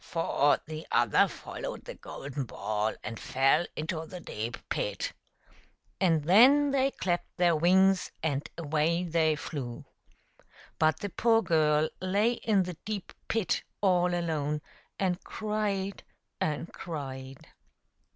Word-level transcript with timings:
"For 0.15 0.57
the 0.65 0.87
other 0.91 1.27
followed 1.27 1.85
the 1.85 1.93
golden 1.93 2.45
ball 2.45 2.95
and 3.03 3.19
fell 3.19 3.67
into 3.75 4.03
the 4.07 4.19
deep 4.19 4.57
pit!" 4.67 5.13
And 6.01 6.23
then 6.23 6.71
they 6.71 6.89
clapped 6.89 7.37
their 7.37 7.55
wings 7.55 8.09
and 8.23 8.49
away 8.57 9.03
they 9.03 9.35
flew. 9.35 9.85
But 10.79 11.01
the 11.01 11.09
poor 11.11 11.43
girl 11.43 11.87
lay 12.01 12.31
in 12.31 12.63
the 12.63 12.77
deep 12.83 13.13
pit 13.27 13.61
all 13.79 14.15
alone, 14.15 14.61
and 14.97 15.23
cried 15.23 16.03
and 16.39 16.73
cried. 16.73 17.49